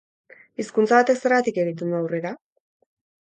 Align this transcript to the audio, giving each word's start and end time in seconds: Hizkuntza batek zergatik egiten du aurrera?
Hizkuntza 0.61 0.95
batek 1.01 1.19
zergatik 1.27 1.59
egiten 1.65 1.93
du 1.93 1.99
aurrera? 1.99 2.35